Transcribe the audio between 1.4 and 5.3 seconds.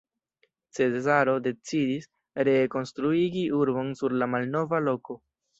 decidis, ree konstruigi urbon sur la malnova loko.